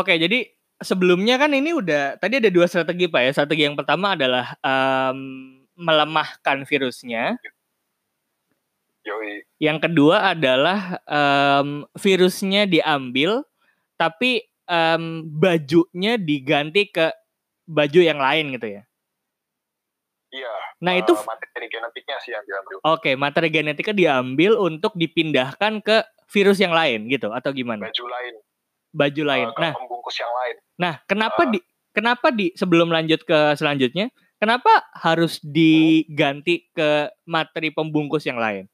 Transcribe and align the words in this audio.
Oke, 0.00 0.16
jadi 0.16 0.48
sebelumnya 0.80 1.36
kan 1.36 1.52
ini 1.52 1.76
udah 1.76 2.16
tadi 2.16 2.40
ada 2.40 2.48
dua 2.48 2.64
strategi 2.64 3.04
Pak 3.04 3.20
ya. 3.20 3.30
Strategi 3.36 3.62
yang 3.68 3.76
pertama 3.76 4.16
adalah 4.16 4.56
um, 4.64 5.60
melemahkan 5.76 6.64
virusnya. 6.64 7.36
Yoi. 9.04 9.44
Yang 9.60 9.78
kedua 9.88 10.32
adalah 10.32 11.00
um, 11.04 11.84
virusnya 11.96 12.64
diambil 12.64 13.44
tapi 14.00 14.44
um, 14.64 15.28
bajunya 15.28 16.16
diganti 16.16 16.88
ke 16.88 17.12
baju 17.68 18.00
yang 18.00 18.16
lain 18.16 18.56
gitu 18.56 18.80
ya. 18.80 18.82
Iya. 20.30 20.54
Nah, 20.80 20.94
itu 20.94 21.12
eh, 21.12 21.26
materi 21.26 21.66
genetiknya 21.66 22.16
sih 22.22 22.30
yang 22.30 22.44
diambil. 22.46 22.76
Oke, 22.86 23.18
materi 23.18 23.48
genetika 23.50 23.90
diambil 23.90 24.56
untuk 24.62 24.94
dipindahkan 24.94 25.82
ke 25.82 26.06
virus 26.30 26.62
yang 26.62 26.70
lain 26.70 27.10
gitu 27.10 27.34
atau 27.34 27.50
gimana? 27.50 27.90
Baju 27.90 28.04
lain, 28.06 28.34
Baju 28.90 29.22
lain. 29.22 29.48
ke 29.50 29.60
Nah, 29.60 29.72
pembungkus 29.72 30.16
yang 30.18 30.32
lain. 30.32 30.56
nah 30.74 30.94
kenapa 31.04 31.42
Ah. 31.42 31.48
di 31.48 31.58
kenapa 31.90 32.26
di 32.30 32.50
sebelum 32.52 32.88
lanjut 32.88 33.22
ke 33.22 33.54
selanjutnya, 33.54 34.10
kenapa 34.36 34.70
harus 34.94 35.38
diganti 35.40 36.66
ke 36.70 36.90
materi 37.24 37.70
pembungkus 37.70 38.24
yang 38.24 38.36
lain? 38.36 38.66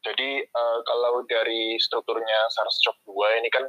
Jadi 0.00 0.28
eh, 0.40 0.78
kalau 0.82 1.22
dari 1.22 1.76
strukturnya 1.76 2.48
SARS-CoV-2 2.48 3.12
ini 3.36 3.48
kan 3.50 3.64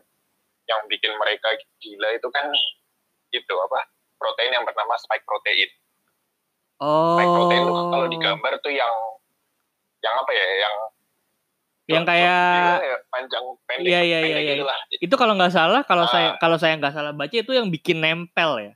yang 0.65 0.81
bikin 0.85 1.11
mereka 1.17 1.49
gila 1.79 2.09
itu 2.13 2.29
kan 2.29 2.45
itu 3.29 3.53
apa? 3.59 3.79
Protein 4.15 4.53
yang 4.53 4.63
bernama 4.63 4.93
spike 4.95 5.25
protein. 5.25 5.69
Spike 6.79 7.31
protein 7.31 7.61
itu 7.61 7.73
kalau 7.73 8.05
Oh. 8.05 8.11
digambar 8.11 8.53
tuh 8.61 8.71
yang 8.71 8.94
yang 9.99 10.16
apa 10.16 10.31
ya? 10.31 10.47
Yang 10.63 10.75
Yang 11.89 12.05
kayak 12.05 12.77
ya, 12.85 12.97
panjang 13.09 13.45
pendek. 13.65 13.89
Iya, 13.89 13.99
iya, 14.05 14.19
iya, 14.21 14.37
iya. 14.45 14.53
gitu 14.61 14.65
itu 15.09 15.15
kalau 15.17 15.33
nggak 15.33 15.53
salah, 15.53 15.81
kalau 15.89 16.05
Ah. 16.05 16.11
saya 16.13 16.29
kalau 16.37 16.57
saya 16.61 16.77
nggak 16.77 16.93
salah 16.93 17.11
baca 17.17 17.33
itu 17.33 17.49
yang 17.49 17.73
bikin 17.73 17.97
nempel 17.97 18.61
ya. 18.61 18.73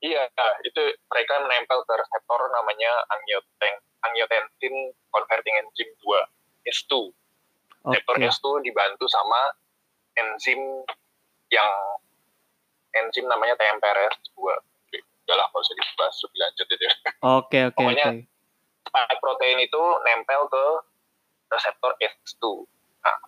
Iya, 0.00 0.22
itu 0.64 0.82
mereka 1.12 1.34
menempel 1.44 1.84
ke 1.84 1.92
reseptor 1.92 2.40
namanya 2.54 2.88
angioten 3.12 3.74
angiotensin 4.00 4.74
converting 5.12 5.54
enzyme 5.60 5.92
2, 6.00 6.24
S2. 6.64 7.12
Reseptor 7.84 8.16
Oke. 8.16 8.28
S2 8.32 8.46
dibantu 8.64 9.04
sama 9.10 9.52
enzim 10.16 10.60
yang 11.52 11.70
enzim 12.96 13.28
namanya 13.28 13.58
TMPRS2. 13.60 14.38
Udah 14.40 15.36
lah, 15.36 15.46
kalau 15.52 15.62
usah 15.62 15.76
dibahas 15.76 16.16
lebih 16.26 16.38
lanjut 16.42 16.66
itu. 16.66 16.84
Oke, 17.20 17.58
oke, 17.70 17.76
Pokoknya 17.76 18.06
oke. 18.08 18.22
Spike 18.80 19.20
protein 19.20 19.58
itu 19.60 19.82
nempel 20.02 20.42
ke 20.48 20.64
reseptor 21.50 21.92
S2. 21.98 22.64
Nah, 23.02 23.18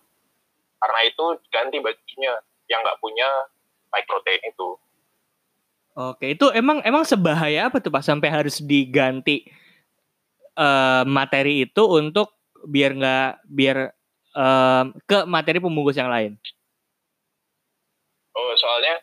karena 0.79 0.99
itu 1.05 1.25
ganti 1.51 1.77
bajunya 1.83 2.33
yang 2.71 2.79
nggak 2.81 2.99
punya 3.03 3.27
spike 3.91 4.07
protein 4.07 4.41
itu. 4.47 4.69
Oke, 5.93 6.33
itu 6.33 6.49
emang 6.57 6.81
emang 6.81 7.05
sebahaya 7.05 7.69
apa 7.69 7.77
tuh 7.77 7.93
Pak 7.93 8.01
sampai 8.01 8.33
harus 8.33 8.57
diganti 8.63 9.45
eh, 10.57 11.03
materi 11.05 11.69
itu 11.69 11.83
untuk 11.85 12.33
biar 12.63 12.91
nggak 12.95 13.31
biar 13.45 13.77
em, 14.33 14.85
ke 15.05 15.27
materi 15.29 15.59
pembungkus 15.59 15.99
yang 15.99 16.09
lain. 16.09 16.39
Oh, 18.33 18.53
soalnya 18.57 18.97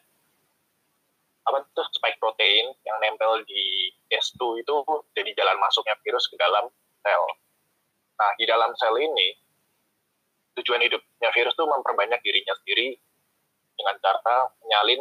apa 1.47 1.63
tuh 1.71 1.87
spike 1.95 2.19
protein 2.19 2.75
yang 2.83 2.97
nempel 2.99 3.43
di 3.47 3.95
S2 4.11 4.63
itu 4.63 4.75
jadi 5.15 5.31
jalan 5.39 5.57
masuknya 5.63 5.95
virus 6.03 6.27
ke 6.27 6.37
dalam 6.37 6.67
sel. 7.03 7.25
Nah, 8.21 8.31
di 8.37 8.45
dalam 8.45 8.69
sel 8.77 8.93
ini 9.01 9.33
tujuan 10.61 10.85
hidupnya 10.85 11.33
virus 11.33 11.57
itu 11.57 11.65
memperbanyak 11.65 12.21
dirinya 12.21 12.53
sendiri 12.61 13.01
dengan 13.81 13.97
cara 14.05 14.37
menyalin 14.61 15.01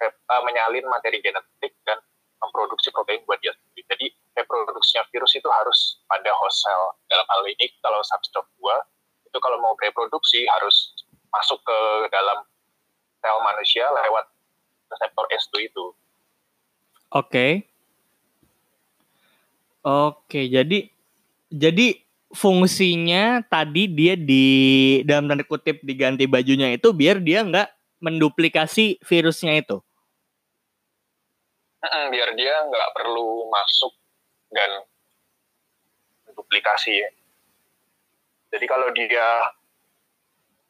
eh, 0.00 0.42
menyalin 0.48 0.86
materi 0.88 1.20
genetik 1.20 1.76
dan 1.84 2.00
memproduksi 2.40 2.88
protein 2.88 3.20
buat 3.28 3.36
dia 3.44 3.52
sendiri. 3.52 3.84
Jadi 3.92 4.06
reproduksinya 4.40 5.04
virus 5.12 5.36
itu 5.36 5.48
harus 5.52 6.00
pada 6.08 6.32
host 6.40 6.64
cell. 6.64 6.96
Dalam 7.12 7.28
hal 7.28 7.44
ini 7.44 7.68
kalau 7.84 8.00
SARS-CoV-2 8.00 8.64
itu 9.28 9.38
kalau 9.38 9.60
mau 9.60 9.76
reproduksi 9.76 10.48
harus 10.48 10.96
masuk 11.28 11.60
ke 11.60 11.78
dalam 12.08 12.40
sel 13.20 13.38
manusia 13.44 13.84
lewat 13.84 14.24
reseptor 14.88 15.28
S2 15.28 15.68
itu. 15.68 15.84
Oke. 17.12 17.68
Oke, 19.80 20.48
jadi 20.48 20.88
jadi 21.52 22.09
fungsinya 22.30 23.42
tadi 23.50 23.90
dia 23.90 24.14
di 24.14 24.46
dalam 25.02 25.26
tanda 25.26 25.42
kutip 25.42 25.82
diganti 25.82 26.30
bajunya 26.30 26.70
itu 26.74 26.94
biar 26.94 27.18
dia 27.18 27.42
nggak 27.42 27.68
menduplikasi 28.00 29.02
virusnya 29.02 29.58
itu. 29.60 29.82
Biar 31.84 32.30
dia 32.36 32.54
nggak 32.70 32.88
perlu 32.94 33.50
masuk 33.50 33.92
dan 34.52 34.70
duplikasi 36.36 36.92
ya. 37.02 37.10
Jadi 38.50 38.66
kalau 38.66 38.90
dia 38.94 39.26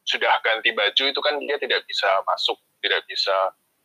sudah 0.05 0.33
ganti 0.43 0.73
baju 0.73 1.03
itu 1.07 1.21
kan 1.21 1.37
dia 1.45 1.57
tidak 1.61 1.85
bisa 1.85 2.09
masuk, 2.25 2.57
tidak 2.81 3.05
bisa 3.05 3.33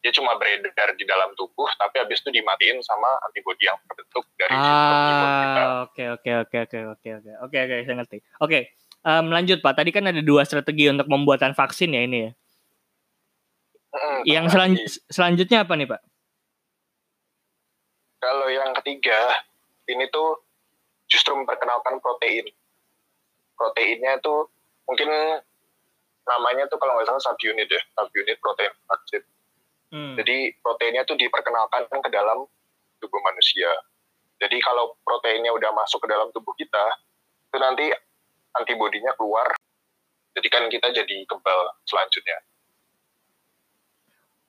dia 0.07 0.15
cuma 0.15 0.39
beredar 0.39 0.95
di 0.95 1.03
dalam 1.03 1.35
tubuh, 1.35 1.67
tapi 1.75 1.99
habis 1.99 2.23
itu 2.23 2.31
dimatiin 2.31 2.79
sama 2.79 3.11
antibodi 3.27 3.67
yang 3.67 3.75
terbentuk 3.91 4.23
dari. 4.39 4.55
Ah, 4.55 5.83
oke 5.83 6.03
oke 6.15 6.31
oke 6.47 6.57
oke 6.63 6.79
oke 6.95 7.09
oke 7.19 7.31
oke 7.43 7.57
oke 7.59 7.77
saya 7.83 7.97
ngerti. 7.99 8.23
Oke, 8.39 8.71
em, 9.03 9.27
lanjut 9.27 9.59
Pak. 9.59 9.83
Tadi 9.83 9.91
kan 9.91 10.07
ada 10.07 10.23
dua 10.23 10.47
strategi 10.47 10.87
untuk 10.87 11.11
pembuatan 11.11 11.59
vaksin 11.59 11.91
ya 11.91 12.07
ini 12.07 12.19
ya. 12.23 12.31
Mm-mm, 13.99 14.19
Yang 14.31 14.45
selan- 14.55 14.95
selanjutnya 15.11 15.67
apa 15.67 15.75
nih 15.75 15.91
Pak? 15.91 16.01
Kalau 18.23 18.47
yang 18.47 18.71
ketiga, 18.79 19.43
ini 19.91 20.07
tuh 20.15 20.39
justru 21.11 21.35
memperkenalkan 21.35 21.99
protein. 21.99 22.47
Proteinnya 23.59 24.23
itu 24.23 24.47
mungkin 24.87 25.11
namanya 26.31 26.71
tuh 26.71 26.79
kalau 26.79 26.95
nggak 26.95 27.11
salah 27.11 27.23
subunit 27.27 27.67
ya, 27.67 27.83
subunit 27.99 28.39
protein 28.39 28.71
vaksin. 28.87 29.27
Hmm. 29.91 30.19
Jadi 30.19 30.57
proteinnya 30.59 31.07
tuh 31.07 31.15
diperkenalkan 31.15 31.87
ke 31.89 32.11
dalam 32.11 32.43
tubuh 32.99 33.21
manusia. 33.23 33.71
Jadi 34.37 34.61
kalau 34.61 34.99
proteinnya 35.01 35.55
udah 35.55 35.71
masuk 35.73 36.05
ke 36.05 36.09
dalam 36.11 36.29
tubuh 36.35 36.53
kita, 36.59 36.85
itu 37.49 37.57
nanti 37.57 37.87
antibodinya 38.57 39.15
keluar. 39.17 39.55
Jadi 40.37 40.49
kan 40.53 40.69
kita 40.69 40.93
jadi 40.93 41.17
kebal 41.25 41.61
selanjutnya. 41.89 42.39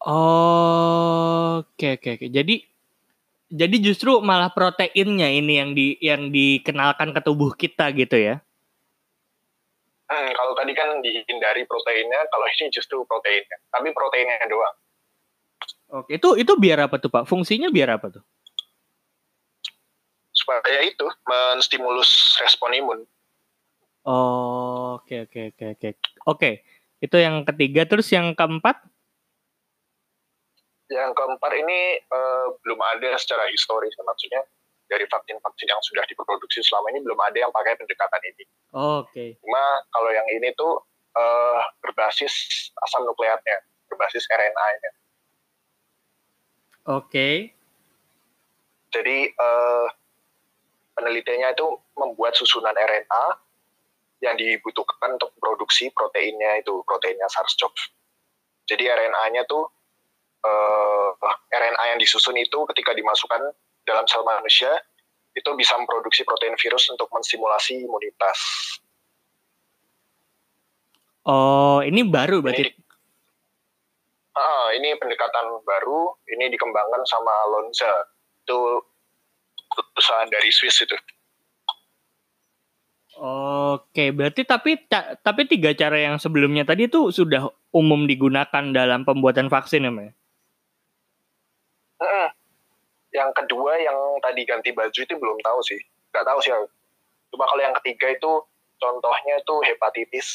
Oke 0.03 1.95
oke 1.95 2.09
oke. 2.19 2.27
Jadi 2.27 2.55
jadi 3.47 3.75
justru 3.79 4.19
malah 4.19 4.51
proteinnya 4.51 5.31
ini 5.31 5.53
yang 5.55 5.71
di 5.71 5.95
yang 6.03 6.27
dikenalkan 6.35 7.15
ke 7.15 7.21
tubuh 7.23 7.55
kita 7.55 7.95
gitu 7.95 8.19
ya. 8.19 8.43
Hmm, 10.07 10.31
kalau 10.35 10.55
tadi 10.55 10.71
kan 10.71 11.03
dihindari 11.03 11.67
proteinnya, 11.67 12.27
kalau 12.31 12.47
ini 12.47 12.71
justru 12.71 13.03
proteinnya. 13.03 13.59
Tapi 13.71 13.91
proteinnya 13.91 14.39
doang. 14.47 14.75
Oke, 15.87 16.19
itu 16.19 16.35
itu 16.35 16.53
biar 16.59 16.83
apa 16.83 16.99
tuh 16.99 17.07
Pak? 17.07 17.23
Fungsinya 17.23 17.71
biar 17.71 17.95
apa 17.95 18.11
tuh? 18.11 18.23
Supaya 20.35 20.83
itu 20.83 21.07
menstimulus 21.23 22.35
respon 22.43 22.75
imun. 22.75 22.99
Oke 24.07 25.27
oke 25.27 25.55
oke 25.55 25.65
oke. 25.75 25.89
Oke, 26.27 26.51
itu 26.99 27.15
yang 27.15 27.47
ketiga 27.47 27.87
terus 27.87 28.07
yang 28.11 28.35
keempat? 28.35 28.83
Yang 30.87 31.11
keempat 31.15 31.51
ini 31.55 31.99
eh, 31.99 32.45
belum 32.63 32.79
ada 32.79 33.15
secara 33.19 33.47
historis, 33.51 33.91
maksudnya 33.99 34.43
dari 34.87 35.03
vaksin-vaksin 35.03 35.67
yang 35.67 35.83
sudah 35.83 36.03
diproduksi 36.07 36.63
selama 36.63 36.95
ini 36.95 37.03
belum 37.03 37.19
ada 37.19 37.37
yang 37.43 37.51
pakai 37.51 37.75
pendekatan 37.75 38.23
ini. 38.31 38.43
Oke. 38.71 39.35
Cuma 39.43 39.63
kalau 39.91 40.11
yang 40.11 40.27
ini 40.31 40.51
tuh 40.55 40.79
eh, 41.15 41.61
berbasis 41.83 42.31
asam 42.87 43.03
nukleatnya, 43.07 43.63
berbasis 43.91 44.23
RNA-nya. 44.31 44.91
Oke. 46.87 47.51
Jadi 48.95 49.17
eh, 49.27 49.87
penelitiannya 50.95 51.51
itu 51.51 51.67
membuat 51.99 52.33
susunan 52.39 52.71
RNA 52.71 53.25
yang 54.23 54.33
dibutuhkan 54.39 55.19
untuk 55.19 55.35
produksi 55.37 55.91
proteinnya 55.93 56.57
itu, 56.57 56.81
proteinnya 56.87 57.27
SARS-CoV. 57.29 57.75
Jadi 58.65 58.83
RNA-nya 58.87 59.43
tuh 59.45 59.67
eh, 60.41 61.09
RNA 61.51 61.83
yang 61.95 61.99
disusun 61.99 62.39
itu 62.39 62.63
ketika 62.71 62.95
dimasukkan 62.95 63.51
dalam 63.83 64.07
sel 64.07 64.23
manusia 64.23 64.71
itu 65.35 65.49
bisa 65.53 65.77
memproduksi 65.77 66.25
protein 66.25 66.57
virus 66.57 66.89
untuk 66.89 67.11
menstimulasi 67.13 67.83
imunitas. 67.85 68.39
Oh, 71.27 71.83
ini 71.83 72.01
baru 72.07 72.39
Ini, 72.39 72.43
berarti. 72.43 72.63
di- 72.71 72.86
Ah, 74.37 74.69
ini 74.77 74.93
pendekatan 75.01 75.65
baru, 75.65 76.13
ini 76.29 76.53
dikembangkan 76.53 77.01
sama 77.09 77.33
Lonza. 77.49 77.89
Itu 78.45 78.85
perusahaan 79.73 80.29
dari 80.29 80.53
Swiss 80.53 80.85
itu. 80.85 80.93
Oke, 83.17 84.13
berarti 84.13 84.45
tapi 84.45 84.77
tapi 85.25 85.41
tiga 85.49 85.73
cara 85.73 85.97
yang 85.97 86.21
sebelumnya 86.21 86.61
tadi 86.69 86.85
itu 86.85 87.09
sudah 87.09 87.49
umum 87.73 88.05
digunakan 88.05 88.61
dalam 88.69 89.09
pembuatan 89.09 89.49
vaksin 89.49 89.89
ya, 89.89 89.91
Mbak? 89.91 90.09
Hmm. 91.97 92.29
Yang 93.09 93.31
kedua 93.41 93.73
yang 93.81 93.97
tadi 94.21 94.45
ganti 94.45 94.69
baju 94.69 94.99
itu 95.01 95.13
belum 95.17 95.41
tahu 95.41 95.59
sih, 95.65 95.81
nggak 96.13 96.25
tahu 96.29 96.39
sih. 96.45 96.53
Cuma 97.33 97.49
kalau 97.49 97.61
yang 97.65 97.73
ketiga 97.81 98.13
itu 98.13 98.31
contohnya 98.77 99.41
itu 99.41 99.55
hepatitis, 99.65 100.27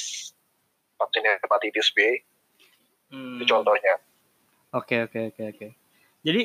vaksin 0.98 1.22
hepatitis 1.38 1.94
B. 1.94 2.19
Hmm. 3.12 3.37
Itu 3.37 3.44
contohnya. 3.44 4.00
Oke 4.73 5.05
oke 5.05 5.37
oke 5.37 5.43
oke. 5.53 5.67
Jadi 6.25 6.43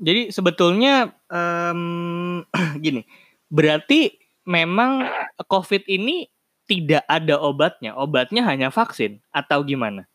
jadi 0.00 0.32
sebetulnya 0.32 1.12
um, 1.28 2.40
gini, 2.84 3.04
berarti 3.52 4.16
memang 4.48 5.04
COVID 5.44 5.84
ini 5.84 6.32
tidak 6.64 7.04
ada 7.04 7.36
obatnya, 7.36 7.92
obatnya 7.92 8.44
hanya 8.48 8.72
vaksin 8.72 9.20
atau 9.28 9.60
gimana? 9.64 10.08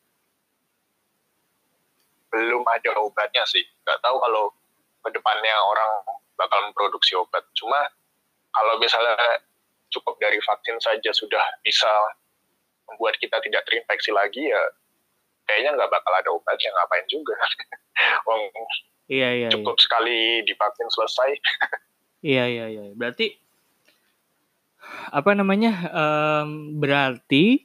Belum 2.33 2.65
ada 2.65 2.97
obatnya 2.97 3.45
sih, 3.45 3.61
nggak 3.85 3.99
tahu 4.01 4.17
kalau 4.17 4.49
ke 5.05 5.09
depannya 5.13 5.53
orang 5.61 5.91
bakal 6.39 6.59
memproduksi 6.65 7.13
obat. 7.13 7.45
Cuma 7.53 7.77
kalau 8.49 8.81
misalnya 8.81 9.13
cukup 9.93 10.17
dari 10.17 10.41
vaksin 10.41 10.77
saja 10.81 11.13
sudah 11.13 11.43
bisa 11.61 11.89
membuat 12.89 13.17
kita 13.21 13.37
tidak 13.45 13.61
terinfeksi 13.69 14.09
lagi 14.09 14.49
ya 14.49 14.63
kayaknya 15.45 15.75
nggak 15.75 15.91
bakal 15.91 16.13
ada 16.13 16.29
obatnya 16.31 16.69
ngapain 16.73 17.05
juga. 17.11 17.35
iya, 19.11 19.29
iya, 19.35 19.47
cukup 19.51 19.75
iya. 19.77 19.83
sekali 19.83 20.17
divaksin 20.47 20.89
selesai. 20.89 21.29
iya 22.33 22.45
iya 22.47 22.65
iya. 22.71 22.83
Berarti 22.95 23.43
apa 25.13 25.31
namanya 25.35 25.71
um, 25.93 26.75
berarti 26.79 27.63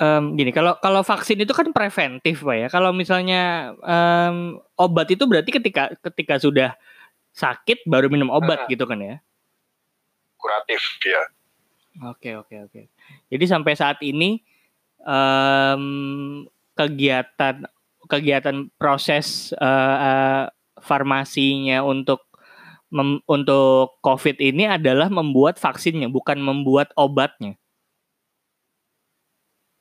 um, 0.00 0.34
gini 0.38 0.50
kalau 0.50 0.78
kalau 0.80 1.02
vaksin 1.04 1.40
itu 1.42 1.52
kan 1.52 1.70
preventif 1.70 2.42
pak 2.42 2.56
ya 2.56 2.68
kalau 2.70 2.90
misalnya 2.94 3.74
um, 3.82 4.58
obat 4.78 5.10
itu 5.12 5.24
berarti 5.28 5.50
ketika 5.52 5.92
ketika 6.10 6.40
sudah 6.40 6.70
sakit 7.34 7.84
baru 7.86 8.08
minum 8.10 8.30
obat 8.30 8.64
hmm. 8.64 8.70
gitu 8.70 8.84
kan 8.86 8.98
ya 9.02 9.16
kuratif 10.38 10.82
ya 11.02 11.22
oke 12.10 12.30
oke 12.44 12.54
oke 12.70 12.80
jadi 13.30 13.44
sampai 13.44 13.72
saat 13.74 13.98
ini 14.02 14.42
um, 15.04 15.84
kegiatan 16.74 17.64
kegiatan 18.04 18.68
proses 18.76 19.52
uh, 19.56 19.96
uh, 19.96 20.44
farmasinya 20.80 21.80
untuk 21.84 22.28
mem, 22.92 23.20
untuk 23.24 23.96
COVID 24.04 24.36
ini 24.40 24.68
adalah 24.68 25.08
membuat 25.08 25.56
vaksinnya, 25.56 26.12
bukan 26.12 26.40
membuat 26.40 26.92
obatnya. 26.98 27.56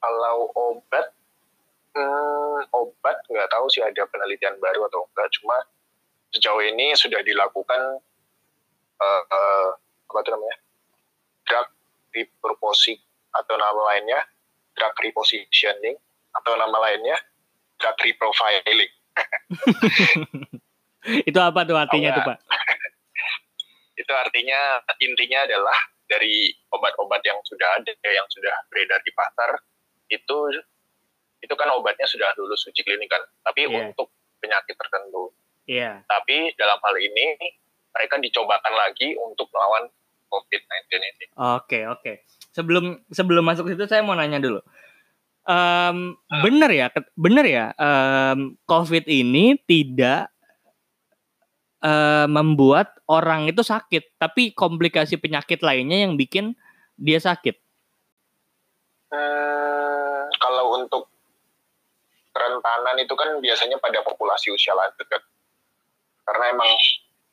Kalau 0.03 0.51
obat, 0.51 1.15
hmm, 1.95 2.59
obat 2.75 3.17
nggak 3.27 3.49
tahu 3.51 3.65
sih 3.71 3.83
ada 3.83 4.03
penelitian 4.07 4.59
baru 4.59 4.87
atau 4.87 5.07
enggak. 5.11 5.27
Cuma 5.39 5.57
sejauh 6.35 6.63
ini 6.63 6.91
sudah 6.97 7.23
dilakukan 7.23 8.01
uh, 8.99 9.23
uh, 9.29 9.69
apa 10.13 10.19
itu 10.21 10.29
namanya 10.33 10.57
drug 11.47 11.67
repurposing 12.13 12.99
atau 13.33 13.55
nama 13.57 13.81
lainnya 13.93 14.21
drug 14.83 14.99
repositioning 14.99 15.95
atau 16.35 16.59
nama 16.59 16.75
lainnya 16.83 17.15
drug 17.79 17.95
reprofiling. 18.03 18.91
itu 21.29 21.39
apa 21.39 21.63
tuh 21.63 21.79
artinya 21.79 22.19
tuh 22.19 22.23
pak? 22.27 22.37
itu 24.03 24.11
artinya 24.11 24.83
intinya 24.99 25.39
adalah 25.47 25.77
dari 26.03 26.51
obat-obat 26.67 27.23
yang 27.23 27.39
sudah 27.47 27.79
ada 27.79 27.95
yang 28.03 28.27
sudah 28.27 28.51
beredar 28.67 28.99
di 29.07 29.11
pasar 29.15 29.55
itu 30.11 30.37
itu 31.39 31.53
kan 31.55 31.71
obatnya 31.71 32.07
sudah 32.07 32.35
lulus 32.35 32.67
uji 32.67 32.83
klinik 32.83 33.07
kan 33.07 33.23
tapi 33.47 33.67
yeah. 33.67 33.87
untuk 33.87 34.11
penyakit 34.43 34.75
tertentu 34.75 35.31
yeah. 35.65 36.03
tapi 36.11 36.51
dalam 36.59 36.75
hal 36.83 36.95
ini 36.99 37.39
mereka 37.95 38.19
dicobakan 38.19 38.73
lagi 38.75 39.15
untuk 39.15 39.47
melawan 39.55 39.87
COVID-19 40.27 40.91
ini 40.99 41.25
oke 41.39 41.63
okay, 41.63 41.83
oke 41.87 42.03
okay. 42.03 42.15
Sebelum 42.53 43.01
sebelum 43.09 43.43
masuk 43.43 43.67
situ 43.73 43.89
saya 43.89 44.05
mau 44.05 44.15
nanya 44.15 44.39
dulu 44.39 44.61
um, 45.49 46.15
benar 46.45 46.69
ya 46.69 46.87
benar 47.17 47.45
ya 47.49 47.65
um, 47.75 48.55
COVID 48.69 49.09
ini 49.09 49.57
tidak 49.65 50.33
uh, 51.83 52.25
membuat 52.31 52.95
orang 53.11 53.51
itu 53.51 53.61
sakit, 53.61 54.15
tapi 54.15 54.55
komplikasi 54.55 55.19
penyakit 55.19 55.59
lainnya 55.59 56.07
yang 56.07 56.15
bikin 56.15 56.55
dia 56.95 57.19
sakit. 57.19 57.59
Hmm, 59.11 60.31
kalau 60.39 60.79
untuk 60.79 61.11
kerentanan 62.33 62.97
itu 62.97 63.13
kan 63.13 63.37
biasanya 63.43 63.77
pada 63.77 64.01
populasi 64.01 64.49
usia 64.49 64.73
lanjut 64.73 65.05
kan. 65.05 65.21
Karena 66.23 66.55
emang 66.55 66.71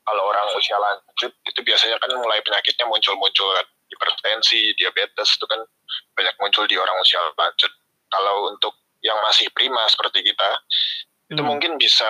kalau 0.04 0.26
orang 0.26 0.44
usia 0.58 0.76
lanjut 0.76 1.32
itu 1.46 1.60
biasanya 1.62 1.96
kan 2.02 2.10
mulai 2.18 2.42
penyakitnya 2.42 2.84
muncul-muncul 2.90 3.48
kan. 3.54 3.66
Hipertensi, 3.90 4.72
diabetes 4.78 5.34
itu 5.34 5.46
kan 5.50 5.60
banyak 6.14 6.34
muncul 6.38 6.64
di 6.70 6.78
orang 6.78 6.94
usia 7.02 7.18
lanjut. 7.34 7.72
Kalau 8.10 8.50
untuk 8.54 8.74
yang 9.02 9.18
masih 9.26 9.50
prima 9.50 9.82
seperti 9.90 10.22
kita, 10.22 10.50
hmm. 10.54 11.34
itu 11.34 11.42
mungkin 11.42 11.74
bisa 11.76 12.08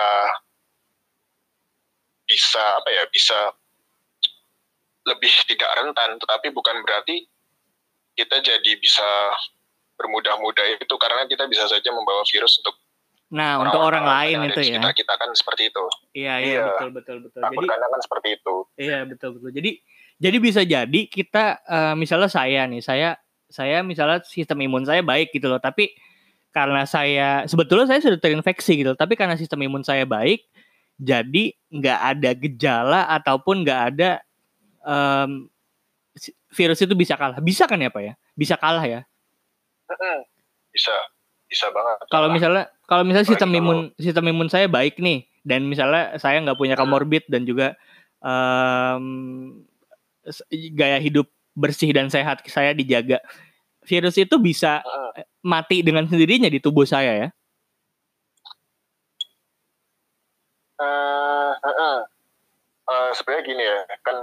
bisa 2.29 2.63
apa 2.79 2.89
ya 2.93 3.03
bisa 3.11 3.35
lebih 5.03 5.33
tidak 5.49 5.67
rentan 5.81 6.15
tetapi 6.21 6.47
bukan 6.55 6.79
berarti 6.85 7.27
kita 8.15 8.39
jadi 8.39 8.71
bisa 8.79 9.03
bermudah-mudah 9.99 10.79
itu 10.79 10.95
karena 10.95 11.27
kita 11.27 11.43
bisa 11.51 11.67
saja 11.67 11.89
membawa 11.91 12.23
virus 12.29 12.61
untuk 12.63 12.77
Nah, 13.31 13.63
orang 13.63 13.71
untuk 13.71 13.79
orang, 13.87 14.03
lain 14.03 14.37
itu 14.51 14.59
ya. 14.59 14.75
Kita, 14.75 14.91
kita 14.91 15.13
kan 15.15 15.31
seperti 15.31 15.71
itu. 15.71 15.83
Iya, 16.11 16.33
iya, 16.43 16.51
iya. 16.51 16.63
betul, 16.67 16.89
betul, 16.91 17.17
betul. 17.23 17.39
Jadi 17.47 17.67
kan 17.71 18.01
seperti 18.03 18.27
itu. 18.35 18.55
Iya, 18.75 18.99
betul, 19.07 19.29
betul. 19.39 19.51
Jadi 19.55 19.71
jadi 20.21 20.37
bisa 20.37 20.61
jadi 20.61 21.01
kita 21.09 21.65
uh, 21.65 21.93
misalnya 21.97 22.29
saya 22.29 22.69
nih, 22.69 22.81
saya 22.85 23.17
saya 23.49 23.81
misalnya 23.81 24.21
sistem 24.21 24.61
imun 24.61 24.85
saya 24.85 25.01
baik 25.01 25.33
gitu 25.33 25.49
loh, 25.49 25.57
tapi 25.57 25.97
karena 26.53 26.85
saya 26.85 27.49
sebetulnya 27.49 27.89
saya 27.89 28.05
sudah 28.05 28.21
terinfeksi 28.21 28.85
gitu, 28.85 28.93
tapi 28.93 29.17
karena 29.17 29.33
sistem 29.33 29.65
imun 29.65 29.81
saya 29.81 30.05
baik, 30.05 30.45
jadi 31.01 31.57
nggak 31.73 31.99
ada 32.13 32.29
gejala 32.37 33.01
ataupun 33.17 33.65
nggak 33.65 33.81
ada 33.91 34.21
um, 34.85 35.49
virus 36.53 36.85
itu 36.85 36.93
bisa 36.93 37.17
kalah. 37.17 37.41
Bisa 37.41 37.65
kan 37.65 37.81
ya 37.81 37.89
Pak 37.89 38.03
ya? 38.05 38.13
Bisa 38.37 38.55
kalah 38.61 38.85
ya? 38.85 39.01
Bisa, 40.69 40.93
bisa 41.49 41.65
banget. 41.73 41.97
Kalau 42.13 42.29
misalnya 42.29 42.69
kalau 42.85 43.03
misalnya 43.03 43.25
sistem 43.25 43.51
imun 43.57 43.79
sistem 43.97 44.29
imun 44.29 44.53
saya 44.53 44.69
baik 44.69 45.01
nih 45.01 45.25
dan 45.41 45.65
misalnya 45.65 46.13
saya 46.21 46.37
nggak 46.45 46.59
punya 46.61 46.77
komorbid 46.77 47.25
dan 47.25 47.41
juga 47.47 47.73
um, 48.21 49.65
gaya 50.75 50.97
hidup 51.01 51.27
bersih 51.57 51.91
dan 51.91 52.07
sehat 52.07 52.45
saya 52.47 52.71
dijaga, 52.71 53.19
virus 53.85 54.15
itu 54.17 54.37
bisa 54.39 54.79
mati 55.41 55.81
dengan 55.81 56.07
sendirinya 56.07 56.47
di 56.47 56.61
tubuh 56.61 56.85
saya 56.85 57.27
ya? 57.27 57.29
uh, 61.61 61.69
uh, 61.79 62.01
uh, 62.89 63.09
sebenarnya 63.13 63.43
gini 63.45 63.63
ya 63.63 63.79
kan 64.01 64.17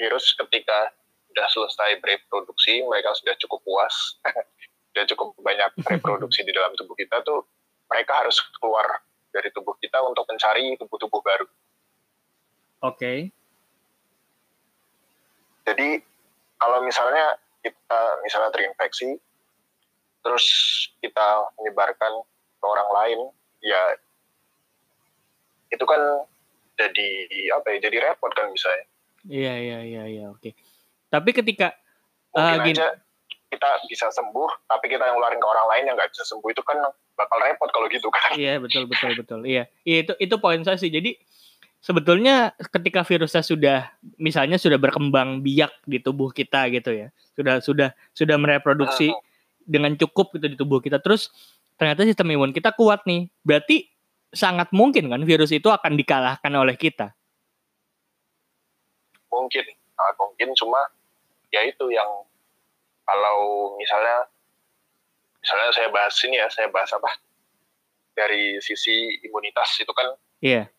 virus 0.00 0.32
ketika 0.34 0.92
sudah 1.28 1.46
selesai 1.52 1.90
bereproduksi 2.00 2.82
mereka 2.88 3.12
sudah 3.20 3.34
cukup 3.36 3.60
puas 3.62 4.16
sudah 4.92 5.04
cukup 5.14 5.36
banyak 5.44 5.70
reproduksi 5.92 6.42
di 6.42 6.52
dalam 6.56 6.72
tubuh 6.74 6.96
kita 6.96 7.20
tuh 7.22 7.44
mereka 7.88 8.24
harus 8.24 8.40
keluar 8.60 9.04
dari 9.32 9.52
tubuh 9.52 9.76
kita 9.80 10.00
untuk 10.04 10.24
mencari 10.24 10.76
tubuh-tubuh 10.80 11.20
baru. 11.20 11.46
Oke. 12.84 12.96
Okay. 12.96 13.18
Jadi 15.68 16.00
kalau 16.56 16.80
misalnya 16.80 17.36
kita 17.60 18.00
misalnya 18.24 18.50
terinfeksi, 18.54 19.20
terus 20.24 20.46
kita 21.04 21.52
menyebarkan 21.60 22.24
ke 22.58 22.66
orang 22.66 22.88
lain, 22.96 23.20
ya 23.60 23.82
itu 25.68 25.84
kan 25.84 26.00
jadi 26.78 27.08
apa 27.52 27.66
ya 27.76 27.78
jadi 27.84 27.96
repot 28.08 28.32
kan 28.32 28.48
bisa 28.48 28.70
ya? 28.72 28.84
Iya 29.28 29.54
iya 29.60 29.78
iya 29.84 30.02
iya 30.08 30.24
oke. 30.32 30.56
Tapi 31.12 31.30
ketika 31.36 31.76
uh, 32.32 32.56
gini, 32.64 32.78
aja 32.78 32.96
kita 33.48 33.68
bisa 33.88 34.12
sembuh 34.12 34.68
tapi 34.68 34.92
kita 34.92 35.08
yang 35.08 35.16
ngeluarin 35.16 35.40
ke 35.40 35.48
orang 35.48 35.66
lain 35.72 35.84
yang 35.88 35.96
nggak 35.96 36.12
bisa 36.12 36.24
sembuh 36.28 36.48
itu 36.52 36.62
kan 36.64 36.78
bakal 37.18 37.38
repot 37.42 37.68
kalau 37.74 37.88
gitu 37.92 38.08
kan. 38.08 38.38
Iya 38.38 38.62
betul 38.62 38.86
betul 38.88 39.12
betul. 39.18 39.40
Iya 39.44 39.66
iya 39.84 40.06
itu 40.06 40.12
itu 40.16 40.34
poin 40.40 40.62
saya 40.62 40.78
sih. 40.80 40.88
Jadi 40.88 41.18
sebetulnya 41.88 42.52
ketika 42.68 43.00
virusnya 43.00 43.40
sudah 43.40 43.78
misalnya 44.20 44.60
sudah 44.60 44.76
berkembang 44.76 45.40
biak 45.40 45.72
di 45.88 46.04
tubuh 46.04 46.28
kita 46.28 46.68
gitu 46.68 46.92
ya 46.92 47.08
sudah 47.32 47.64
sudah 47.64 47.88
sudah 48.12 48.36
mereproduksi 48.36 49.08
uh 49.08 49.20
dengan 49.68 49.92
cukup 50.00 50.32
gitu 50.32 50.48
di 50.48 50.56
tubuh 50.56 50.80
kita 50.80 50.96
terus 50.96 51.28
ternyata 51.76 52.08
sistem 52.08 52.32
imun 52.32 52.56
kita 52.56 52.72
kuat 52.72 53.04
nih 53.04 53.28
berarti 53.44 53.92
sangat 54.32 54.68
mungkin 54.76 55.08
kan 55.08 55.22
virus 55.24 55.52
itu 55.52 55.68
akan 55.72 55.96
dikalahkan 55.96 56.52
oleh 56.52 56.76
kita. 56.76 57.16
Mungkin, 59.28 59.64
sangat 59.96 60.16
mungkin. 60.20 60.48
Cuma 60.56 60.80
ya 61.52 61.64
itu 61.64 61.84
yang 61.92 62.08
kalau 63.08 63.72
misalnya 63.80 64.28
misalnya 65.40 65.68
saya 65.72 65.88
bahas 65.88 66.16
ini 66.24 66.36
ya 66.36 66.48
saya 66.52 66.68
bahas 66.68 66.92
apa 66.92 67.08
dari 68.12 68.60
sisi 68.60 69.20
imunitas 69.24 69.80
itu 69.80 69.92
kan 69.94 70.12
Iya. 70.38 70.70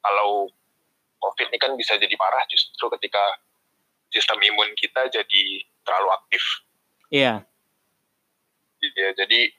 Kalau 0.00 0.48
COVID 1.20 1.52
ini 1.52 1.58
kan 1.60 1.72
bisa 1.76 2.00
jadi 2.00 2.12
parah 2.16 2.42
justru 2.48 2.88
ketika 2.96 3.20
sistem 4.10 4.40
imun 4.40 4.72
kita 4.74 5.06
jadi 5.12 5.42
terlalu 5.84 6.08
aktif. 6.16 6.42
Iya. 7.12 7.44
Ya, 8.80 9.08
jadi 9.12 9.52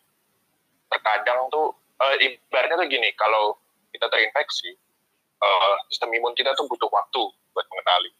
terkadang 0.89 1.47
tuh 1.53 1.77
uh, 2.01 2.15
ibaratnya 2.17 2.81
tuh 2.81 2.89
gini, 2.89 3.13
kalau 3.13 3.55
kita 3.93 4.09
terinfeksi, 4.09 4.73
uh, 5.39 5.75
sistem 5.93 6.09
imun 6.17 6.33
kita 6.33 6.57
tuh 6.57 6.65
butuh 6.65 6.89
waktu 6.89 7.21
buat 7.53 7.65
mengenali. 7.69 8.11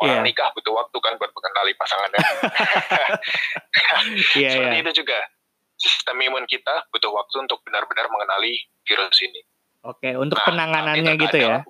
Orang 0.00 0.20
Iya. 0.20 0.26
nikah 0.26 0.48
butuh 0.56 0.74
waktu 0.74 0.96
kan 0.98 1.12
buat 1.20 1.30
mengenali 1.30 1.72
pasangannya. 1.78 2.18
Iya, 4.34 4.50
Seperti 4.50 4.76
iya. 4.80 4.82
itu 4.82 4.92
juga. 5.04 5.18
Sistem 5.78 6.18
imun 6.18 6.46
kita 6.50 6.86
butuh 6.90 7.10
waktu 7.14 7.46
untuk 7.46 7.62
benar-benar 7.62 8.06
mengenali 8.10 8.58
virus 8.86 9.18
ini. 9.22 9.42
Oke, 9.84 10.16
untuk 10.16 10.40
Nah, 10.40 10.46
penanganannya 10.48 11.12
gitu 11.20 11.36
ya. 11.38 11.60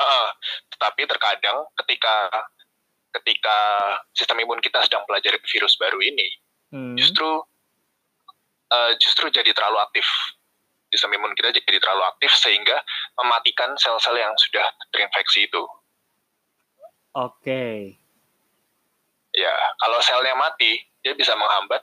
Ah, 0.00 0.28
tetapi 0.72 1.04
terkadang 1.04 1.68
ketika 1.84 2.32
ketika 3.10 3.58
sistem 4.16 4.40
imun 4.40 4.62
kita 4.64 4.80
sedang 4.86 5.04
pelajari 5.04 5.36
virus 5.44 5.76
baru 5.76 5.98
ini, 6.00 6.28
Hmm. 6.72 6.96
justru 6.96 7.44
eh, 8.70 8.92
justru 9.02 9.26
jadi 9.34 9.50
terlalu 9.50 9.82
aktif. 9.82 10.06
Sistem 10.94 11.18
imun 11.18 11.34
kita 11.34 11.50
jadi 11.50 11.78
terlalu 11.82 12.06
aktif 12.06 12.30
sehingga 12.38 12.78
mematikan 13.18 13.74
sel-sel 13.74 14.14
yang 14.14 14.30
sudah 14.38 14.62
terinfeksi 14.94 15.50
itu. 15.50 15.62
Oke. 17.18 17.98
Ya, 19.34 19.54
kalau 19.78 19.98
selnya 20.02 20.34
mati, 20.38 20.78
dia 21.02 21.14
bisa 21.18 21.34
menghambat 21.34 21.82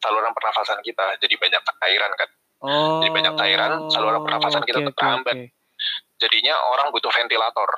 saluran 0.00 0.32
pernafasan 0.36 0.80
kita. 0.84 1.16
Jadi 1.24 1.34
banyak 1.40 1.60
cairan 1.80 2.12
kan. 2.16 2.30
Oh. 2.60 3.04
Jadi 3.04 3.12
banyak 3.12 3.34
cairan, 3.36 3.72
saluran 3.92 4.20
pernafasan 4.24 4.62
kita 4.64 4.80
oke, 4.80 4.88
oke, 4.90 4.96
terhambat. 4.96 5.34
oke. 5.36 5.44
Jadinya 6.16 6.54
orang 6.72 6.88
butuh 6.88 7.12
ventilator. 7.12 7.70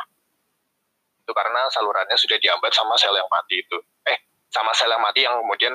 Itu 1.26 1.32
karena 1.34 1.66
salurannya 1.74 2.14
sudah 2.14 2.38
dihambat 2.38 2.70
sama 2.70 2.94
sel 2.94 3.12
yang 3.12 3.26
mati 3.26 3.58
itu. 3.58 3.76
Eh, 4.06 4.18
sama 4.48 4.70
sel 4.72 4.94
yang 4.94 5.02
mati 5.02 5.26
yang 5.26 5.34
kemudian 5.42 5.74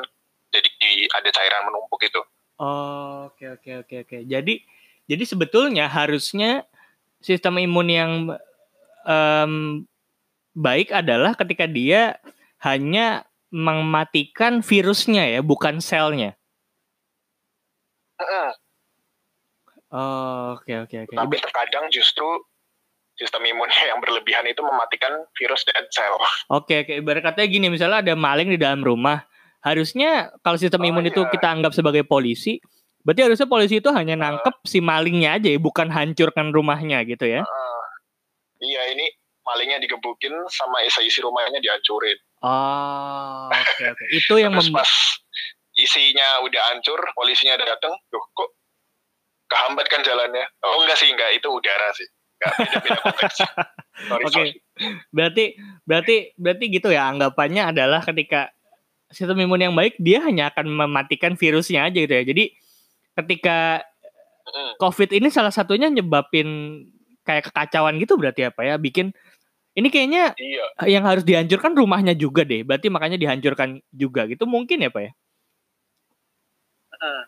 jadi 0.53 0.69
di- 0.79 1.09
ada 1.11 1.29
cairan 1.29 1.67
menumpuk 1.67 1.99
itu. 2.07 2.21
Oh, 2.61 3.27
Oke 3.27 3.49
oke 3.49 3.83
oke 3.83 3.95
oke. 4.07 4.17
Jadi 4.23 4.63
jadi 5.09 5.23
sebetulnya 5.27 5.91
harusnya 5.91 6.63
sistem 7.19 7.59
imun 7.59 7.87
yang 7.91 8.11
em, 9.03 9.53
baik 10.55 10.95
adalah 10.95 11.35
ketika 11.35 11.67
dia 11.67 12.23
hanya 12.63 13.27
mematikan 13.51 14.63
virusnya 14.63 15.27
ya, 15.27 15.41
bukan 15.43 15.83
selnya. 15.83 16.39
Oh, 19.93 20.57
Oke 20.57 20.73
oke 20.73 21.05
oke. 21.05 21.13
Tapi 21.13 21.35
terkadang 21.37 21.85
justru 21.93 22.25
sistem 23.13 23.45
imunnya 23.45 23.93
yang 23.93 24.01
berlebihan 24.01 24.41
itu 24.49 24.65
mematikan 24.65 25.21
virus 25.37 25.61
dan 25.69 25.85
sel. 25.93 26.17
Oke 26.49 26.81
oke. 26.81 26.93
Ibarat 26.97 27.21
katanya 27.21 27.47
gini, 27.49 27.67
misalnya 27.69 28.01
ada 28.01 28.13
maling 28.17 28.49
di 28.49 28.57
dalam 28.57 28.81
rumah, 28.81 29.21
harusnya 29.61 30.33
kalau 30.41 30.57
sistem 30.57 30.81
Oh, 30.81 30.89
imun 30.89 31.05
itu 31.05 31.21
iya. 31.21 31.29
kita 31.29 31.45
anggap 31.45 31.77
sebagai 31.77 32.01
polisi, 32.09 32.57
berarti 33.05 33.21
harusnya 33.21 33.45
polisi 33.45 33.77
itu 33.77 33.89
hanya 33.93 34.17
nangkep 34.17 34.65
si 34.65 34.81
malingnya 34.81 35.37
aja 35.37 35.53
ya, 35.53 35.59
bukan 35.61 35.93
hancurkan 35.93 36.49
rumahnya 36.49 37.05
gitu 37.05 37.29
ya. 37.29 37.45
Ah, 37.45 37.83
iya, 38.65 38.89
ini 38.97 39.05
malingnya 39.45 39.77
digebukin 39.77 40.33
sama 40.49 40.81
isi-isi 40.81 41.21
rumahnya 41.21 41.61
dihancurin. 41.61 42.17
Oh, 42.41 43.53
oke 43.53 43.83
oke. 43.93 44.03
Itu 44.09 44.39
yang 44.43 44.57
pas 44.73 44.89
isinya 45.77 46.41
udah 46.41 46.61
hancur, 46.73 46.97
polisinya 47.13 47.61
datang, 47.61 47.93
kok 48.09 48.49
kehambat 49.53 49.85
kan 49.85 50.01
jalannya? 50.01 50.45
Oh 50.65 50.81
enggak 50.81 50.97
sih, 50.97 51.13
enggak 51.13 51.37
itu 51.37 51.47
udara 51.53 51.89
sih. 51.93 52.09
Oke. 54.09 54.27
sorry. 54.33 54.51
berarti 55.15 55.55
berarti 55.85 56.33
berarti 56.35 56.65
gitu 56.73 56.89
ya 56.91 57.07
anggapannya 57.07 57.71
adalah 57.71 58.03
ketika 58.03 58.51
sistem 59.13 59.45
imun 59.45 59.69
yang 59.69 59.75
baik 59.77 59.95
dia 60.01 60.19
hanya 60.25 60.49
akan 60.51 60.67
mematikan 60.67 61.37
virusnya 61.37 61.87
aja 61.87 61.97
gitu 62.01 62.11
ya. 62.11 62.25
Jadi 62.25 62.51
ketika 63.21 63.85
COVID 64.81 65.15
ini 65.15 65.29
salah 65.31 65.53
satunya 65.53 65.87
nyebabin 65.87 66.81
kayak 67.23 67.47
kekacauan 67.53 67.95
gitu 68.01 68.19
berarti 68.19 68.49
apa 68.49 68.65
ya? 68.65 68.75
Bikin 68.81 69.13
ini 69.73 69.87
kayaknya 69.89 70.37
Iya, 70.37 70.65
yang 70.89 71.05
harus 71.07 71.23
dihancurkan 71.25 71.73
rumahnya 71.73 72.13
juga 72.13 72.45
deh. 72.45 72.61
Berarti 72.61 72.91
makanya 72.93 73.17
dihancurkan 73.17 73.81
juga 73.93 74.25
gitu 74.29 74.45
mungkin 74.45 74.83
ya, 74.85 74.89
Pak 74.93 75.01
ya? 75.01 75.11
eh, 77.03 77.23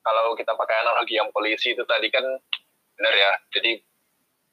kalau 0.00 0.32
kita 0.36 0.52
pakai 0.56 0.76
analogi 0.84 1.16
yang 1.20 1.28
polisi 1.32 1.72
itu 1.76 1.84
tadi 1.84 2.08
kan 2.08 2.24
benar 2.96 3.14
ya. 3.16 3.32
Jadi 3.56 3.80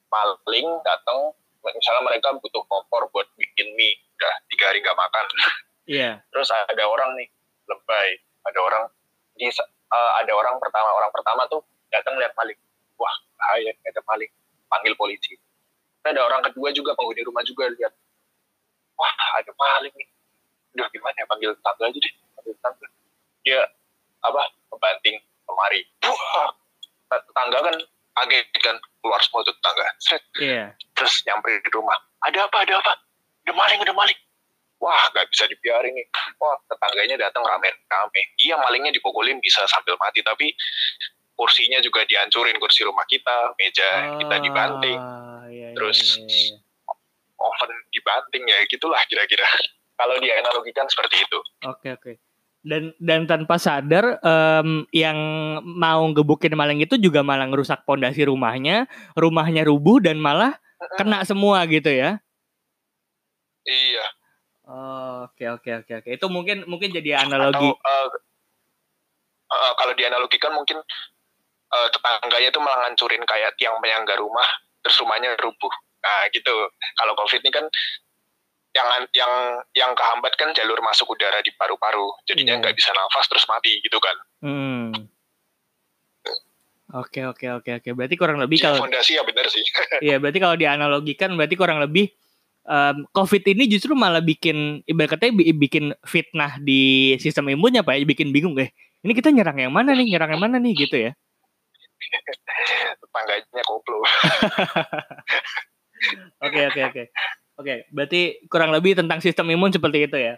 maling 0.08 0.70
datang, 0.84 1.36
misalnya 1.63 2.04
mereka 2.08 2.32
butuh 2.39 2.63
kompor 2.72 3.12
buat 3.12 3.27
bikin 3.36 3.75
mie, 3.75 4.00
udah 4.16 4.34
tiga 4.51 4.72
hari 4.72 4.80
nggak 4.84 4.98
makan. 4.98 5.25
Iya. 5.88 6.20
Terus 6.36 6.51
ada 6.51 6.84
orang 6.84 7.16
nih 7.16 7.32
lebay, 7.63 8.20
ada 8.44 8.60
orang 8.60 8.92
di 9.39 9.48
eh, 9.48 10.12
ada 10.20 10.32
orang 10.36 10.60
pertama 10.60 10.92
orang 10.92 11.08
pertama 11.16 11.48
tuh 11.48 11.63
datang 11.88 12.20
lihat 12.20 12.36
maling, 12.36 12.60
wah 13.00 13.16
bahaya 13.39 13.72
ada 13.72 14.04
maling, 14.04 14.27
panggil 14.68 14.92
polisi. 15.00 15.39
Terus 16.04 16.12
ada 16.12 16.27
orang 16.27 16.44
kedua 16.44 16.75
juga 16.75 16.92
penghuni 16.92 17.24
rumah 17.24 17.39
juga 17.48 17.72
lihat, 17.72 17.96
wah 19.00 19.16
ada 19.39 19.48
maling 19.56 19.96
nih, 19.96 20.10
udah 20.75 20.92
gimana 20.92 21.16
ya 21.16 21.25
panggil 21.32 21.50
tetangga 21.56 21.84
aja 21.88 22.00
deh, 22.04 22.13
panggil 22.36 22.54
tetangga. 22.60 22.88
Dia 23.48 23.60
apa 24.27 24.42
membanting 24.68 25.16
lemari, 25.48 25.82
wah 26.04 26.51
tetangga 27.58 27.74
kan 27.74 27.76
kaget 28.18 28.46
kan 28.62 28.76
keluar 29.02 29.20
semua 29.22 29.42
tuh 29.46 29.54
tetangga, 29.58 29.86
Sret. 30.02 30.24
Iya. 30.38 30.66
terus 30.98 31.14
nyamperin 31.30 31.62
di 31.62 31.70
rumah, 31.74 31.98
ada 32.26 32.46
apa 32.50 32.58
ada 32.66 32.74
apa, 32.82 32.94
ada 33.46 33.54
maling 33.54 33.80
ada 33.82 33.94
maling. 33.94 34.18
Wah, 34.78 35.10
nggak 35.14 35.26
bisa 35.34 35.50
dibiarin 35.50 35.90
nih. 35.94 36.06
Wah, 36.38 36.54
tetangganya 36.70 37.18
datang 37.18 37.42
rame-rame. 37.42 38.22
Iya, 38.38 38.62
malingnya 38.62 38.94
dipukulin 38.94 39.42
bisa 39.42 39.66
sambil 39.66 39.98
mati, 39.98 40.22
tapi 40.22 40.54
kursinya 41.34 41.82
juga 41.82 42.06
dihancurin, 42.06 42.58
kursi 42.62 42.86
rumah 42.86 43.06
kita, 43.10 43.58
meja 43.58 44.18
kita 44.22 44.36
dibanting, 44.38 44.98
Ah, 45.02 45.46
iya, 45.50 45.74
iya, 45.74 45.78
Terus 45.78 46.22
iya, 46.22 46.30
iya. 46.30 46.58
oven 47.42 47.72
dibanting 47.90 48.44
ya, 48.46 48.58
gitulah 48.70 49.02
kira-kira. 49.10 49.46
Kalau 49.98 50.14
dianalogikan 50.22 50.86
seperti 50.86 51.26
itu. 51.26 51.40
Oke 51.66 51.90
oke. 51.98 52.12
Dan 52.68 52.92
dan 53.00 53.24
tanpa 53.24 53.56
sadar 53.56 54.20
em, 54.20 54.84
yang 54.92 55.16
mau 55.64 56.04
gebukin 56.12 56.52
maling 56.52 56.84
itu 56.84 57.00
juga 57.00 57.24
malah 57.24 57.48
ngerusak 57.48 57.88
pondasi 57.88 58.28
rumahnya, 58.28 58.92
rumahnya 59.16 59.64
rubuh 59.64 60.04
dan 60.04 60.20
malah 60.20 60.60
kena 61.00 61.24
semua 61.24 61.64
gitu 61.72 61.88
ya. 61.88 62.20
Iya. 63.64 64.06
Oke 65.24 65.48
oke 65.48 65.70
oke 65.84 65.94
oke. 66.04 66.10
Itu 66.12 66.28
mungkin 66.28 66.68
mungkin 66.68 66.92
jadi 66.92 67.24
analogi. 67.24 67.72
Atau 67.72 67.88
eh, 67.88 68.08
eh, 69.56 69.74
kalau 69.80 69.94
dianalogikan 69.96 70.52
mungkin 70.52 70.84
eh, 71.72 71.88
tetangganya 71.96 72.52
itu 72.52 72.60
malah 72.60 72.84
ngancurin 72.84 73.24
kayak 73.24 73.56
tiang 73.56 73.80
penyangga 73.80 74.20
rumah, 74.20 74.48
terus 74.84 75.00
rumahnya 75.00 75.40
rubuh. 75.40 75.72
Nah 76.04 76.28
gitu. 76.36 76.52
Kalau 77.00 77.14
COVID 77.16 77.48
ini 77.48 77.52
kan 77.52 77.66
yang 78.72 78.88
yang 79.12 79.32
yang 79.74 79.92
kehambat 79.94 80.36
kan 80.36 80.52
jalur 80.54 80.78
masuk 80.82 81.10
udara 81.10 81.40
di 81.42 81.50
paru-paru, 81.54 82.08
jadinya 82.26 82.56
Iya. 82.56 82.62
nggak 82.62 82.76
bisa 82.76 82.92
nafas 82.92 83.26
terus 83.26 83.46
mati 83.46 83.80
gitu 83.82 83.98
kan. 83.98 84.16
Hmm. 84.42 84.92
Oke 86.88 87.20
oke 87.28 87.46
oke 87.52 87.72
oke. 87.84 87.90
Berarti 87.92 88.16
kurang 88.16 88.40
lebih 88.40 88.64
Ya, 88.64 88.72
kalau 88.72 88.88
fondasi 88.88 89.20
ya 89.20 89.24
benar 89.28 89.44
sih. 89.52 89.60
Iya, 90.06 90.24
berarti 90.24 90.40
kalau 90.40 90.56
dianalogikan 90.56 91.36
berarti 91.36 91.56
kurang 91.60 91.84
lebih 91.84 92.08
em, 92.64 93.04
COVID 93.12 93.44
ini 93.44 93.68
justru 93.68 93.92
malah 93.92 94.24
bikin 94.24 94.84
ibarat 94.88 95.20
katanya 95.20 95.34
bi- 95.36 95.52
bikin 95.52 95.92
fitnah 96.08 96.56
di 96.60 97.12
sistem 97.20 97.52
imunnya 97.52 97.84
Pak, 97.84 98.00
ya, 98.00 98.06
bikin 98.08 98.32
bingung 98.32 98.56
eh. 98.60 98.72
Ini 99.04 99.12
kita 99.12 99.36
nyerang 99.36 99.60
yang 99.60 99.74
mana 99.76 99.92
nih? 99.92 100.16
Nyerang 100.16 100.32
yang 100.36 100.42
mana 100.42 100.58
nih 100.58 100.74
gitu 100.80 100.96
ya. 100.98 101.12
Tetangganya 103.02 103.64
koplo. 103.66 104.00
Oke, 106.46 106.62
oke, 106.70 106.82
oke. 106.94 107.04
Oke, 107.58 107.90
berarti 107.90 108.38
kurang 108.54 108.70
lebih 108.70 108.94
tentang 108.94 109.18
sistem 109.18 109.50
imun 109.50 109.74
seperti 109.74 110.06
itu 110.06 110.18
ya. 110.18 110.38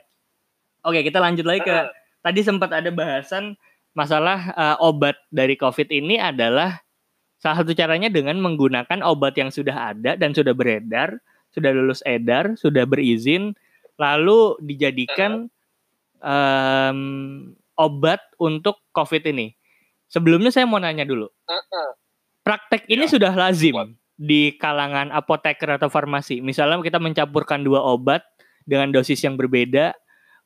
Oke, 0.88 1.04
kita 1.04 1.20
lanjut 1.20 1.44
lagi 1.44 1.68
ke 1.68 1.76
tadi 2.24 2.40
sempat 2.44 2.72
ada 2.72 2.88
bahasan 2.92 3.60
masalah 3.92 4.56
eh, 4.56 4.78
obat 4.80 5.20
dari 5.28 5.60
COVID 5.60 5.92
ini 5.92 6.16
adalah 6.16 6.80
salah 7.40 7.64
satu 7.64 7.76
caranya 7.76 8.08
dengan 8.12 8.40
menggunakan 8.40 9.04
obat 9.04 9.36
yang 9.36 9.52
sudah 9.52 9.96
ada 9.96 10.16
dan 10.16 10.32
sudah 10.36 10.52
beredar, 10.56 11.20
sudah 11.52 11.72
lulus 11.72 12.04
edar, 12.04 12.56
sudah 12.60 12.84
berizin, 12.84 13.56
lalu 13.96 14.60
dijadikan 14.60 15.48
em, 16.20 17.00
obat 17.80 18.20
untuk 18.40 18.84
COVID 18.92 19.24
ini. 19.32 19.56
Sebelumnya 20.12 20.52
saya 20.52 20.68
mau 20.68 20.84
nanya 20.84 21.08
dulu, 21.08 21.32
Mm-mm. 21.48 21.90
praktek 22.44 22.90
ini 22.92 23.08
Ya, 23.08 23.12
sudah 23.14 23.32
lazim 23.32 23.76
buat- 23.76 23.96
di 24.20 24.60
kalangan 24.60 25.16
apoteker 25.16 25.80
atau 25.80 25.88
farmasi. 25.88 26.44
Misalnya 26.44 26.84
kita 26.84 27.00
mencampurkan 27.00 27.64
dua 27.64 27.80
obat 27.80 28.20
dengan 28.68 28.92
dosis 28.92 29.24
yang 29.24 29.40
berbeda 29.40 29.96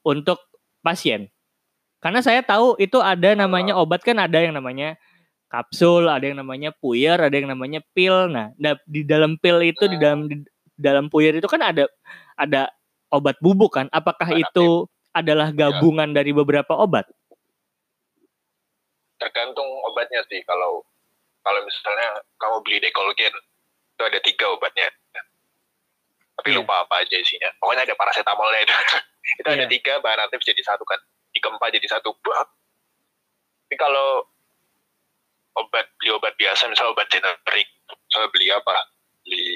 untuk 0.05 0.37
pasien. 0.85 1.33
Karena 1.97 2.21
saya 2.21 2.45
tahu 2.45 2.77
itu 2.77 3.01
ada 3.01 3.33
namanya 3.33 3.73
obat 3.73 4.05
kan 4.05 4.21
ada 4.21 4.37
yang 4.37 4.53
namanya 4.53 4.93
kapsul, 5.49 6.05
ada 6.05 6.21
yang 6.21 6.37
namanya 6.37 6.69
puyer, 6.69 7.17
ada 7.17 7.33
yang 7.33 7.49
namanya 7.49 7.81
pil. 7.97 8.29
Nah, 8.29 8.53
di 8.85 9.01
dalam 9.01 9.41
pil 9.41 9.57
itu 9.65 9.89
di 9.89 9.97
dalam 9.97 10.29
di 10.29 10.45
dalam 10.77 11.09
puyer 11.09 11.33
itu 11.33 11.49
kan 11.49 11.65
ada 11.65 11.89
ada 12.37 12.69
obat 13.09 13.41
bubuk 13.41 13.81
kan? 13.81 13.89
Apakah 13.89 14.37
itu 14.37 14.85
adalah 15.17 15.49
iya. 15.49 15.57
gabungan 15.57 16.13
ya. 16.13 16.21
dari 16.21 16.29
beberapa 16.29 16.77
obat? 16.77 17.09
Tergantung 19.17 19.65
obatnya 19.89 20.21
sih. 20.29 20.45
Kalau 20.45 20.85
kalau 21.41 21.59
misalnya 21.65 22.21
kamu 22.37 22.57
beli 22.61 22.77
dekolgen 22.83 23.33
itu 24.03 24.11
ada 24.11 24.19
tiga 24.19 24.45
obatnya. 24.51 24.87
Tapi 26.35 26.49
ya. 26.51 26.59
lupa 26.59 26.83
apa 26.83 27.07
aja 27.07 27.15
isinya. 27.15 27.47
Pokoknya 27.55 27.87
ada 27.87 27.95
paracetamolnya 27.95 28.59
itu. 28.67 28.75
itu 29.39 29.47
ya. 29.47 29.55
ada 29.55 29.65
iya. 29.65 29.71
tiga 29.71 29.93
bahan 30.03 30.19
aktif 30.27 30.43
jadi 30.43 30.61
satu 30.67 30.83
kan 30.83 30.99
dikempa 31.31 31.71
jadi 31.71 31.87
satu 31.87 32.11
bak. 32.19 32.47
Tapi 33.63 33.75
kalau 33.79 34.27
obat 35.55 35.87
beli 35.95 36.11
obat 36.11 36.35
biasa, 36.35 36.67
misalnya 36.67 36.91
obat 36.91 37.07
generik, 37.07 37.69
saya 38.11 38.27
beli 38.27 38.51
apa? 38.51 38.75
Beli 39.23 39.55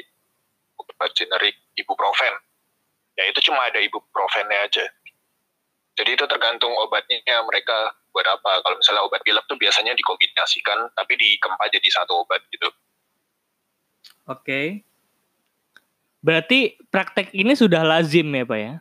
obat 0.79 1.11
generik 1.11 1.59
ibuprofen. 1.75 2.33
Ya 3.19 3.27
itu 3.27 3.51
cuma 3.51 3.67
ada 3.67 3.83
ibuprofennya 3.83 4.63
aja. 4.63 4.85
Jadi 5.97 6.13
itu 6.13 6.25
tergantung 6.29 6.71
obatnya 6.77 7.19
mereka 7.43 7.97
buat 8.13 8.25
apa. 8.29 8.61
Kalau 8.61 8.77
misalnya 8.77 9.03
obat 9.03 9.25
pilek 9.25 9.43
tuh 9.49 9.57
biasanya 9.57 9.97
dikombinasikan, 9.97 10.93
tapi 10.93 11.17
dikempa 11.17 11.65
jadi 11.73 11.89
satu 11.89 12.21
obat 12.21 12.45
gitu. 12.53 12.69
Oke. 14.27 14.43
Okay. 14.43 14.67
Berarti 16.19 16.75
praktek 16.91 17.31
ini 17.31 17.55
sudah 17.55 17.87
lazim 17.87 18.27
ya 18.35 18.43
Pak 18.43 18.59
ya? 18.59 18.73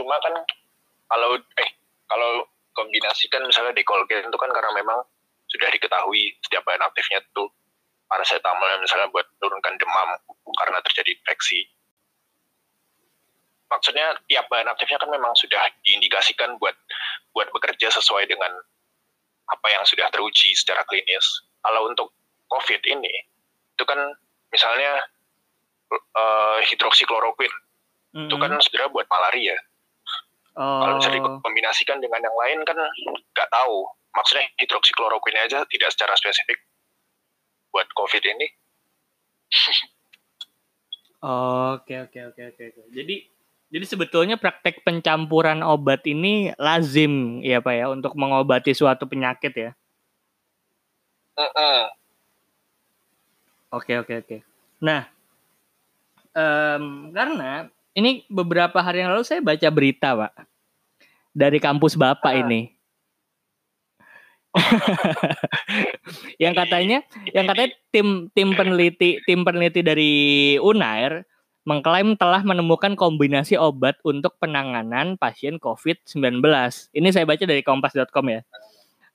cuma 0.00 0.16
kan 0.22 0.32
kalau 1.10 1.36
eh 1.36 1.70
kalau 2.08 2.46
kombinasikan 2.72 3.44
misalnya 3.44 3.76
dekolgen 3.76 4.26
itu 4.26 4.38
kan 4.40 4.50
karena 4.50 4.72
memang 4.74 4.98
sudah 5.50 5.68
diketahui 5.68 6.38
setiap 6.46 6.62
bahan 6.64 6.80
aktifnya 6.80 7.20
itu 7.20 7.44
paracetamol 8.08 8.66
misalnya 8.80 9.10
buat 9.10 9.26
turunkan 9.38 9.74
demam 9.78 10.08
karena 10.56 10.78
terjadi 10.82 11.14
infeksi. 11.14 11.68
Maksudnya 13.70 14.18
tiap 14.26 14.50
bahan 14.50 14.66
aktifnya 14.66 14.98
kan 14.98 15.10
memang 15.14 15.30
sudah 15.38 15.62
diindikasikan 15.86 16.58
buat 16.58 16.74
buat 17.30 17.46
bekerja 17.54 17.86
sesuai 17.94 18.26
dengan 18.26 18.50
apa 19.46 19.66
yang 19.70 19.86
sudah 19.86 20.10
teruji 20.10 20.54
secara 20.58 20.82
klinis. 20.90 21.46
Kalau 21.62 21.86
untuk 21.86 22.10
COVID 22.50 22.82
ini 22.90 23.14
itu 23.78 23.84
kan 23.86 23.98
misalnya 24.50 25.00
uh, 25.94 26.58
hidroksikloroquine 26.66 27.54
mm 27.54 28.14
-hmm. 28.18 28.26
itu 28.28 28.36
kan 28.36 28.50
sebenarnya 28.60 28.92
buat 28.92 29.06
malaria 29.08 29.56
Oh. 30.58 30.82
Kalau 30.82 30.94
misalnya 30.98 31.22
dikombinasikan 31.22 31.98
dengan 32.02 32.20
yang 32.26 32.34
lain 32.34 32.58
kan 32.66 32.76
nggak 33.32 33.48
tahu. 33.48 33.86
Maksudnya 34.10 34.50
hidroksikloroquine 34.58 35.46
aja 35.46 35.62
tidak 35.70 35.90
secara 35.94 36.18
spesifik 36.18 36.58
buat 37.70 37.86
COVID 37.94 38.22
ini. 38.26 38.46
Oke 41.20 41.94
oke 42.00 42.20
oke 42.34 42.42
oke. 42.56 42.64
Jadi 42.90 43.16
jadi 43.70 43.84
sebetulnya 43.86 44.34
praktek 44.34 44.82
pencampuran 44.82 45.62
obat 45.62 46.02
ini 46.10 46.50
lazim 46.58 47.38
ya 47.44 47.62
pak 47.62 47.74
ya 47.76 47.86
untuk 47.92 48.18
mengobati 48.18 48.74
suatu 48.74 49.06
penyakit 49.06 49.54
ya. 49.54 49.70
Uh 51.38 51.46
-uh. 51.46 51.80
Oke 53.70 53.98
oke 53.98 54.14
oke. 54.22 54.36
Nah 54.82 55.06
um, 56.34 57.14
karena 57.14 57.70
ini 57.94 58.26
beberapa 58.26 58.78
hari 58.82 59.02
yang 59.02 59.14
lalu 59.14 59.26
saya 59.26 59.42
baca 59.42 59.68
berita 59.70 60.14
pak 60.14 60.32
dari 61.30 61.58
kampus 61.62 61.94
Bapak 61.94 62.34
ah. 62.34 62.40
ini. 62.42 62.74
yang 66.42 66.58
katanya 66.58 67.06
yang 67.30 67.46
katanya 67.46 67.70
tim 67.94 68.26
tim 68.34 68.50
peneliti 68.58 69.22
tim 69.22 69.46
peneliti 69.46 69.78
dari 69.78 70.14
Unair 70.58 71.22
mengklaim 71.62 72.18
telah 72.18 72.42
menemukan 72.42 72.98
kombinasi 72.98 73.54
obat 73.54 74.00
untuk 74.02 74.34
penanganan 74.42 75.14
pasien 75.20 75.62
COVID-19. 75.62 76.42
Ini 76.90 77.08
saya 77.14 77.22
baca 77.28 77.44
dari 77.46 77.62
kompas.com 77.62 78.26
ya. 78.26 78.42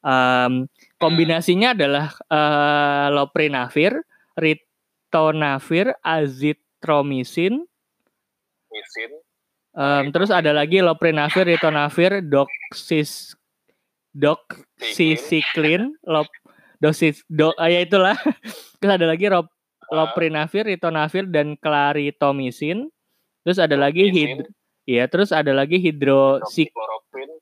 Um, 0.05 0.69
kombinasinya 1.01 1.73
adalah 1.73 2.13
uh, 2.29 3.09
loprinavir, 3.11 4.05
ritonavir, 4.37 5.95
azitromisin, 6.03 7.65
Um, 9.75 10.07
terus 10.15 10.31
ada 10.31 10.55
lagi 10.55 10.79
loprinavir, 10.79 11.51
ritonavir, 11.51 12.23
doxis, 12.23 13.35
doxycycline, 14.15 15.99
lop, 16.07 16.31
dosis, 16.79 17.27
do, 17.27 17.51
ah, 17.59 17.67
ya 17.67 17.83
itulah. 17.83 18.15
terus 18.79 18.91
ada 18.95 19.03
lagi 19.03 19.27
rop, 19.27 19.51
loprinavir, 19.91 20.71
ritonavir, 20.71 21.27
dan 21.27 21.59
claritomycin. 21.59 22.87
Terus 23.43 23.59
ada 23.59 23.75
lagi 23.75 24.07
hid, 24.15 24.47
ya, 24.87 25.11
terus 25.11 25.35
ada 25.35 25.51
lagi 25.51 25.75
hidrosik, 25.75 26.71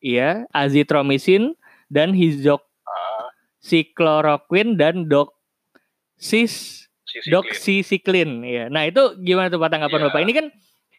iya, 0.02 0.50
azitromisin 0.50 1.54
dan 1.94 2.18
hidroksikloroquine 2.18 4.74
dan 4.74 5.06
doxis, 5.06 6.83
doxycycline, 7.30 8.34
ya. 8.46 8.64
Nah 8.70 8.90
itu 8.90 9.18
gimana 9.22 9.52
tuh 9.54 9.62
Pak 9.62 9.70
tanggapan 9.70 10.00
yeah. 10.02 10.08
Bapak? 10.10 10.22
Ini 10.26 10.34
kan 10.34 10.46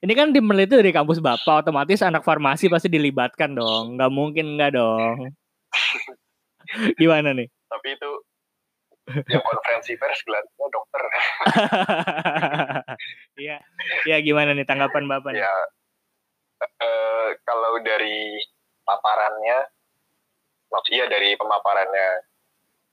ini 0.05 0.13
kan 0.13 0.27
tim 0.37 0.45
peneliti 0.45 0.75
dari 0.77 0.93
kampus 0.93 1.19
Bapak, 1.19 1.65
otomatis 1.65 2.05
anak 2.05 2.23
farmasi 2.23 2.69
pasti 2.69 2.93
dilibatkan 2.93 3.57
dong. 3.57 3.97
Nggak 3.97 4.13
mungkin 4.13 4.61
nggak 4.61 4.73
dong. 4.77 5.33
Gimana 7.01 7.33
nih? 7.33 7.49
Tapi 7.69 7.89
itu 7.93 8.11
yang 9.05 9.45
konferensi 9.45 9.93
pers 10.01 10.21
gelarnya 10.25 10.67
dokter. 10.73 11.03
Iya, 13.35 13.59
iya 14.07 14.17
gimana 14.23 14.55
nih 14.55 14.63
tanggapan 14.63 15.11
Bapak? 15.11 15.35
Ya, 15.35 15.51
uh, 16.63 17.29
kalau 17.43 17.83
dari 17.83 18.39
paparannya, 18.87 19.67
maksudnya 20.71 21.11
dari 21.11 21.35
pemaparannya 21.35 22.09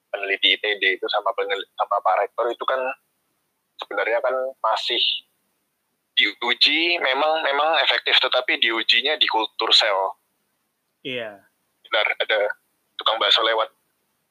peneliti 0.10 0.58
ITD 0.58 0.98
itu 0.98 1.06
sama 1.14 1.30
peneliti, 1.38 1.70
sama 1.78 2.02
Pak 2.02 2.16
Rektor 2.26 2.46
itu 2.50 2.66
kan 2.66 2.82
sebenarnya 3.82 4.22
kan 4.22 4.36
masih 4.62 5.02
diuji 6.15 7.02
memang 7.02 7.41
memang 7.41 7.82
efektif 7.82 8.20
tetapi 8.22 8.62
diujinya 8.62 9.17
di 9.17 9.26
kultur 9.26 9.74
sel. 9.74 10.15
Iya. 11.02 11.41
Benar 11.88 12.08
ada 12.22 12.39
tukang 13.02 13.17
bakso 13.17 13.41
lewat. 13.41 13.70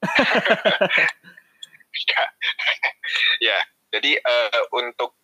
ya. 2.10 2.22
ya, 3.42 3.58
jadi 3.90 4.16
uh, 4.22 4.62
untuk 4.78 5.18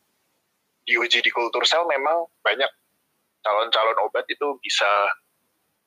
diuji 0.86 1.22
di 1.22 1.30
kultur 1.30 1.62
sel 1.62 1.86
memang 1.86 2.26
banyak 2.42 2.68
calon-calon 3.46 3.98
obat 4.02 4.26
itu 4.26 4.58
bisa 4.58 4.90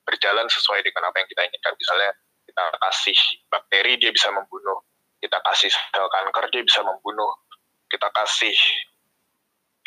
berjalan 0.07 0.47
sesuai 0.47 0.79
dengan 0.81 1.11
apa 1.11 1.19
yang 1.19 1.27
kita 1.27 1.41
inginkan. 1.43 1.75
Misalnya 1.75 2.11
kita 2.47 2.63
kasih 2.87 3.19
bakteri 3.51 3.99
dia 3.99 4.11
bisa 4.15 4.31
membunuh, 4.31 4.79
kita 5.19 5.37
kasih 5.43 5.69
sel 5.69 6.07
kanker 6.07 6.45
dia 6.55 6.63
bisa 6.63 6.81
membunuh, 6.81 7.29
kita 7.89 8.07
kasih 8.13 8.55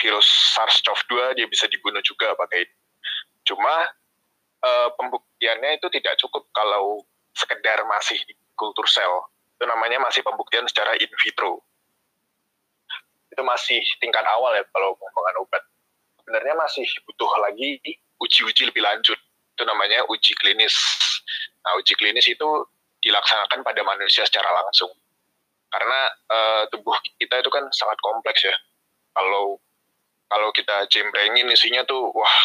virus 0.02 0.26
SARS-CoV-2 0.58 1.38
dia 1.38 1.46
bisa 1.46 1.70
dibunuh 1.70 2.02
juga 2.02 2.34
pakai 2.34 2.66
ini. 2.66 2.74
Cuma 3.46 3.86
uh, 4.62 4.88
pembuktiannya 4.98 5.78
itu 5.78 5.86
tidak 5.94 6.18
cukup 6.18 6.50
kalau 6.50 7.06
sekedar 7.34 7.82
masih 7.86 8.18
di 8.26 8.34
kultur 8.58 8.84
sel. 8.90 9.30
Itu 9.58 9.64
namanya 9.70 10.02
masih 10.02 10.26
pembuktian 10.26 10.66
secara 10.66 10.98
in 10.98 11.10
vitro. 11.22 11.62
Itu 13.30 13.42
masih 13.46 13.78
tingkat 14.02 14.26
awal 14.26 14.58
ya 14.58 14.64
kalau 14.74 14.98
menggunakan 14.98 15.38
obat. 15.46 15.62
Sebenarnya 16.22 16.54
masih 16.58 16.86
butuh 17.06 17.30
lagi 17.38 17.78
uji-uji 18.18 18.70
lebih 18.70 18.82
lanjut. 18.82 19.18
Itu 19.54 19.62
namanya 19.62 20.02
uji 20.10 20.34
klinis. 20.38 20.74
Nah, 21.62 21.78
uji 21.78 21.94
klinis 21.94 22.26
itu 22.26 22.48
dilaksanakan 23.02 23.62
pada 23.62 23.82
manusia 23.86 24.26
secara 24.26 24.50
langsung. 24.50 24.90
Karena 25.72 26.00
uh, 26.28 26.62
tubuh 26.68 26.92
kita 27.16 27.40
itu 27.40 27.48
kan 27.48 27.64
sangat 27.72 27.96
kompleks 28.04 28.44
ya. 28.44 28.56
Kalau 29.16 29.56
kalau 30.28 30.48
kita 30.52 30.88
cemprengin 30.88 31.48
isinya 31.52 31.84
tuh 31.84 32.08
wah 32.12 32.36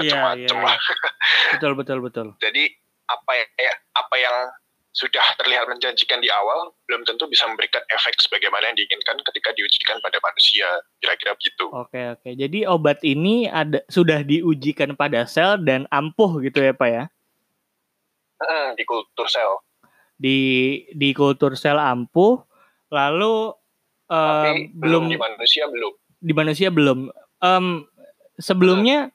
iya, 0.00 0.12
macam-macam 0.12 0.56
yeah, 0.60 0.68
yeah, 0.68 0.76
yeah. 0.76 1.52
betul 1.56 1.72
betul 1.72 1.98
betul 2.04 2.26
jadi 2.44 2.64
apa 3.08 3.32
ya 3.56 3.72
apa 3.96 4.16
yang 4.20 4.36
sudah 4.92 5.24
terlihat 5.40 5.64
menjanjikan 5.72 6.20
di 6.20 6.28
awal 6.28 6.76
belum 6.84 7.08
tentu 7.08 7.24
bisa 7.24 7.48
memberikan 7.48 7.80
efek 7.88 8.12
sebagaimana 8.20 8.68
yang 8.68 8.76
diinginkan 8.76 9.16
ketika 9.24 9.48
diujikan 9.56 9.96
pada 10.04 10.20
manusia 10.20 10.68
kira-kira 11.00 11.32
begitu. 11.32 11.64
Oke 11.72 12.00
oke. 12.12 12.28
Jadi 12.36 12.68
obat 12.68 13.00
ini 13.00 13.48
ada 13.48 13.80
sudah 13.88 14.20
diujikan 14.20 14.92
pada 14.92 15.24
sel 15.24 15.64
dan 15.64 15.88
ampuh 15.88 16.44
gitu 16.44 16.60
ya 16.60 16.76
pak 16.76 16.88
ya? 16.92 17.04
Hmm, 18.36 18.76
di 18.76 18.84
kultur 18.84 19.24
sel. 19.32 19.64
Di 20.20 20.38
di 20.92 21.16
kultur 21.16 21.56
sel 21.56 21.80
ampuh. 21.80 22.44
Lalu 22.92 23.56
Tapi 24.04 24.68
um, 24.68 24.76
belum 24.76 25.02
di 25.08 25.16
manusia 25.16 25.64
belum. 25.64 25.92
di 26.20 26.32
manusia 26.36 26.68
belum. 26.68 26.98
Em, 27.40 27.66
sebelumnya 28.36 29.08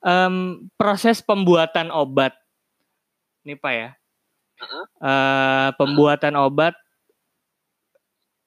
em, 0.00 0.64
proses 0.78 1.18
pembuatan 1.18 1.90
obat, 1.90 2.38
nih 3.42 3.58
pak 3.58 3.74
ya. 3.74 3.90
Eh, 5.02 5.68
pembuatan 5.76 6.32
obat 6.40 6.72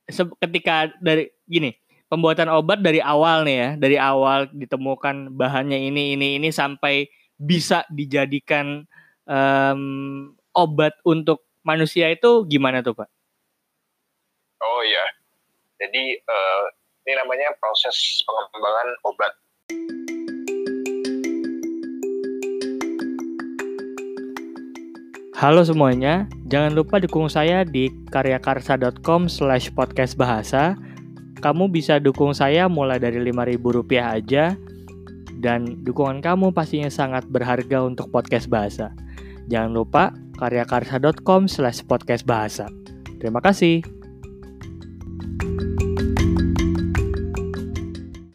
se- 0.09 0.37
ketika 0.41 0.89
dari 0.97 1.29
gini, 1.45 1.77
pembuatan 2.09 2.49
obat 2.49 2.81
dari 2.81 2.97
awal 2.97 3.45
nih 3.45 3.57
ya, 3.59 3.69
dari 3.77 3.97
awal 4.01 4.49
ditemukan 4.49 5.29
bahannya 5.37 5.77
ini 5.77 6.17
ini 6.17 6.41
ini 6.41 6.49
sampai 6.49 7.05
bisa 7.37 7.85
dijadikan 7.93 8.87
em, 9.29 9.81
obat 10.57 10.97
untuk 11.05 11.45
manusia 11.61 12.09
itu 12.09 12.47
gimana 12.49 12.81
tuh 12.81 12.97
pak? 12.97 13.09
Oh 14.59 14.83
iya. 14.83 15.05
Jadi 15.79 16.19
eh, 16.19 16.63
ini 17.07 17.13
namanya 17.15 17.55
proses 17.63 17.95
pengembangan 18.27 18.87
obat. 19.07 19.33
Halo 25.39 25.63
semuanya, 25.63 26.27
jangan 26.51 26.75
lupa 26.75 26.99
dukung 26.99 27.31
saya 27.31 27.63
di 27.63 27.87
karyakarsa.com 28.11 29.31
slash 29.31 29.71
podcast 29.71 30.19
bahasa. 30.19 30.75
Kamu 31.39 31.71
bisa 31.71 31.95
dukung 31.95 32.35
saya 32.35 32.67
mulai 32.67 32.99
dari 32.99 33.23
Rp5.000 33.23 33.91
aja, 34.03 34.59
dan 35.39 35.79
dukungan 35.87 36.19
kamu 36.19 36.51
pastinya 36.51 36.91
sangat 36.91 37.23
berharga 37.31 37.79
untuk 37.87 38.11
podcast 38.11 38.51
bahasa. 38.51 38.91
Jangan 39.47 39.71
lupa 39.71 40.11
karyakarsa.com 40.35 41.47
slash 41.47 41.87
podcast 41.87 42.27
bahasa. 42.27 42.67
Terima 43.23 43.39
kasih. 43.39 43.98